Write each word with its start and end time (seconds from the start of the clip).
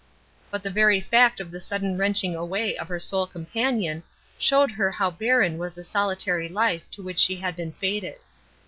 But 0.49 0.63
the 0.63 0.71
very 0.71 0.99
fact 0.99 1.39
of 1.39 1.51
the 1.51 1.61
sudden 1.61 1.95
wrenching 1.95 2.33
away 2.35 2.75
of 2.75 2.87
her 2.87 2.97
soul 2.97 3.27
companion, 3.27 4.01
showed 4.39 4.71
her 4.71 4.89
how 4.93 5.11
barren 5.11 5.59
was 5.59 5.75
the 5.75 5.83
solitary 5.83 6.49
life 6.49 6.89
to 6.93 7.03
which 7.03 7.19
she 7.19 7.35
had 7.35 7.55
been 7.55 7.73
fated. 7.73 8.15